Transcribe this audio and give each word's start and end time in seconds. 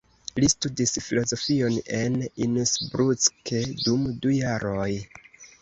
Li 0.43 0.47
studis 0.53 0.93
filozofion 1.07 1.77
en 1.99 2.17
Innsbruck 2.47 3.55
dum 3.85 4.09
du 4.25 4.37
jaroj. 4.39 4.91